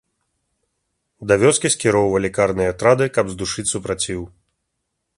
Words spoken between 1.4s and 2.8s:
вёскі скіроўвалі карныя